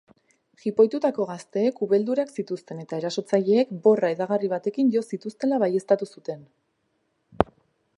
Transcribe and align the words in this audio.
Jipoitutako 0.61 1.25
gazteek 1.31 1.83
ubeldurak 1.87 2.33
zituzten 2.39 2.81
eta 2.85 3.01
erasotzaileek 3.03 3.77
borra 3.85 4.13
hedagarri 4.15 4.53
batekin 4.57 4.93
jo 4.97 5.07
zituztela 5.13 5.65
baieztatu 5.67 6.13
zuten. 6.17 6.47